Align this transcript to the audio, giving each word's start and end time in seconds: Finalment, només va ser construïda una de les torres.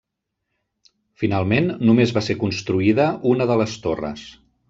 Finalment, 1.23 1.67
només 1.89 2.15
va 2.17 2.25
ser 2.29 2.37
construïda 2.45 3.07
una 3.35 3.49
de 3.53 3.61
les 3.63 3.79
torres. 3.87 4.27